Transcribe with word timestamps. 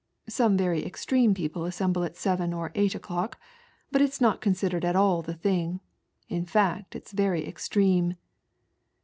Some 0.29 0.57
very 0.57 0.83
extreme 0.83 1.35
people 1.35 1.63
assemble 1.65 2.03
at 2.03 2.15
seven 2.15 2.53
or 2.53 2.71
eight 2.73 2.95
o'clock, 2.95 3.39
but 3.91 4.01
it's 4.01 4.19
not 4.19 4.41
considered 4.41 4.83
at 4.83 4.95
all 4.95 5.21
the 5.21 5.35
thing. 5.35 5.79
In 6.27 6.43
fact 6.43 6.95
it's 6.95 7.11
very 7.11 7.47
extreme." 7.47 8.15